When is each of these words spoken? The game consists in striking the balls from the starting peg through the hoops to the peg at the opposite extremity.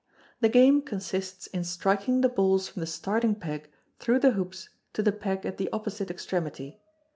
The 0.39 0.49
game 0.49 0.81
consists 0.81 1.45
in 1.45 1.63
striking 1.63 2.21
the 2.21 2.27
balls 2.27 2.67
from 2.67 2.79
the 2.79 2.87
starting 2.87 3.35
peg 3.35 3.69
through 3.99 4.17
the 4.17 4.31
hoops 4.31 4.69
to 4.93 5.03
the 5.03 5.11
peg 5.11 5.45
at 5.45 5.57
the 5.57 5.69
opposite 5.71 6.09
extremity. 6.09 6.81